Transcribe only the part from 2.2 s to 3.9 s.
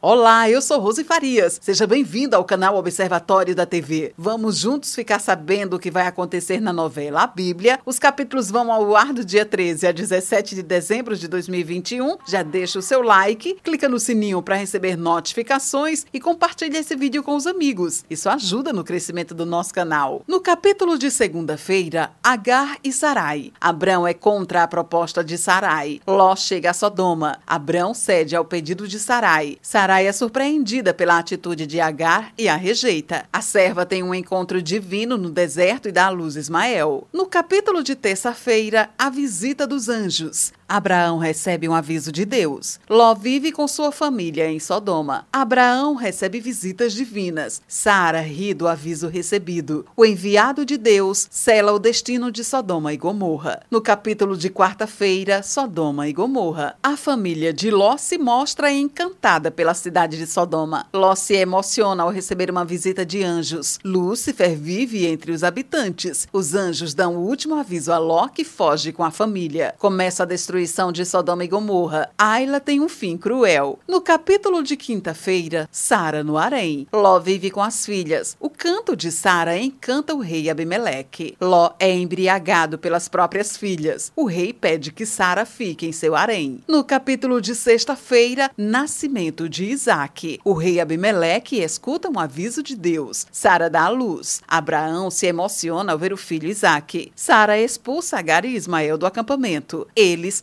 ao canal Observatório da